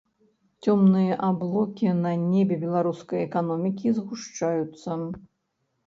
[0.65, 5.03] Цёмныя аблокі на небе беларускай эканомікі згушчаюцца.